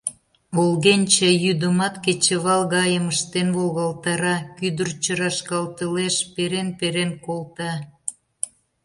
[0.55, 7.71] Волгенче йӱдымат кечывал гайым ыштен волгалтара, кӱдырчӧ рашкалтылеш, перен-перен колта.